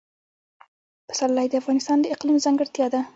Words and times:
پسرلی 1.07 1.47
د 1.49 1.53
افغانستان 1.61 1.97
د 2.01 2.05
اقلیم 2.15 2.37
ځانګړتیا 2.45 2.87
ده. 2.93 3.01